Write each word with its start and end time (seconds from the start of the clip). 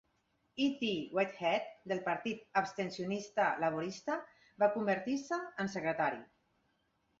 E. 0.55 0.67
T. 0.79 0.87
Whitehead, 1.17 1.61
del 1.91 2.01
Partit 2.07 2.57
abstencionista 2.63 3.47
laborista, 3.65 4.17
va 4.65 4.73
convertir-se 4.79 5.41
en 5.67 5.73
secretari. 5.79 6.23